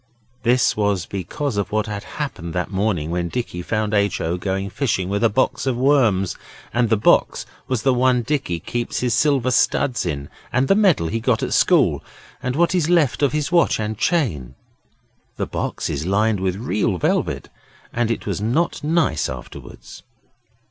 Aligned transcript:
This 0.41 0.75
was 0.75 1.05
because 1.05 1.57
of 1.57 1.71
what 1.71 1.85
had 1.85 2.03
happened 2.17 2.55
that 2.55 2.71
morning 2.71 3.11
when 3.11 3.29
Dicky 3.29 3.61
found 3.61 3.93
H. 3.93 4.19
O. 4.19 4.35
going 4.35 4.67
fishing 4.71 5.09
with 5.09 5.23
a 5.23 5.29
box 5.29 5.67
of 5.67 5.77
worms, 5.77 6.35
and 6.73 6.89
the 6.89 6.97
box 6.97 7.45
was 7.67 7.83
the 7.83 7.93
one 7.93 8.23
Dicky 8.23 8.59
keeps 8.59 9.01
his 9.01 9.13
silver 9.13 9.51
studs 9.51 10.03
in, 10.03 10.27
and 10.51 10.67
the 10.67 10.73
medal 10.73 11.07
he 11.09 11.19
got 11.19 11.43
at 11.43 11.53
school, 11.53 12.03
and 12.41 12.55
what 12.55 12.73
is 12.73 12.89
left 12.89 13.21
of 13.21 13.31
his 13.31 13.51
watch 13.51 13.79
and 13.79 13.95
chain. 13.95 14.55
The 15.37 15.45
box 15.45 15.87
is 15.87 16.03
lined 16.07 16.39
with 16.39 16.55
red 16.55 16.99
velvet 16.99 17.49
and 17.93 18.09
it 18.09 18.25
was 18.25 18.41
not 18.41 18.83
nice 18.83 19.29
afterwards. 19.29 20.01